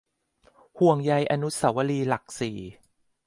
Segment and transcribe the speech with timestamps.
[0.77, 2.57] ห่วงใยอนุสาวรีย์หลักสี่